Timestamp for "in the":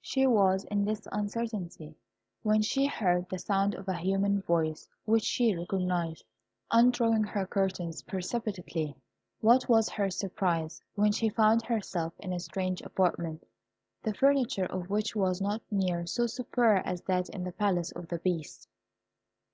17.28-17.52